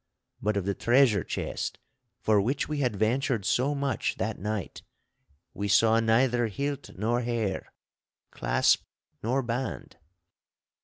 [0.41, 1.77] But of the treasure chest
[2.21, 4.81] for which we had ventured so much that night,
[5.53, 7.71] we saw neither hilt nor hair,
[8.31, 8.81] clasp
[9.21, 9.97] nor band.